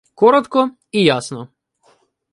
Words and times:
Коротко 0.19 0.71
і 0.91 1.03
ясно. 1.03 1.47